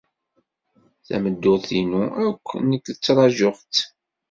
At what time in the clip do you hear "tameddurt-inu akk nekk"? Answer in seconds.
1.07-2.85